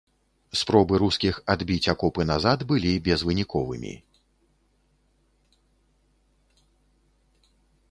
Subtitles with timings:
[0.59, 3.93] Спробы рускіх адбіць акопы назад былі безвыніковымі.